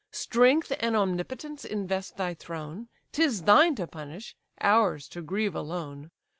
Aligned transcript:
Strength 0.13 0.73
and 0.79 0.95
omnipotence 0.95 1.63
invest 1.63 2.17
thy 2.17 2.33
throne; 2.33 2.89
'Tis 3.11 3.43
thine 3.43 3.75
to 3.75 3.85
punish; 3.85 4.35
ours 4.59 5.07
to 5.09 5.21
grieve 5.21 5.53
alone. 5.53 6.09